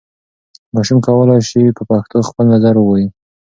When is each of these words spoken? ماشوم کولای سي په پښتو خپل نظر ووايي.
ماشوم 0.73 0.99
کولای 1.07 1.41
سي 1.49 1.61
په 1.77 1.83
پښتو 1.89 2.17
خپل 2.29 2.45
نظر 2.53 2.75
ووايي. 2.77 3.07